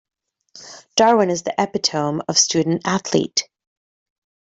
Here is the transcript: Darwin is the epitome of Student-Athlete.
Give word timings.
Darwin 0.95 1.29
is 1.29 1.43
the 1.43 1.53
epitome 1.61 2.23
of 2.27 2.35
Student-Athlete. 2.35 3.47